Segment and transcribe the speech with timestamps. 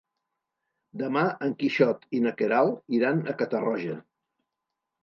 [1.01, 4.01] Demà en Quixot i na Queralt iran a Catarroja.